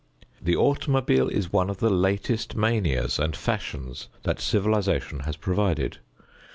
[0.41, 5.99] The automobile is one of the latest manias and fashions that civilization has provided.